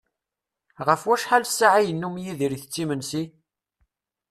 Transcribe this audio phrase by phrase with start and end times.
[0.87, 3.23] Ɣef wacḥal ssaɛa i yennum Yidir itett imensi?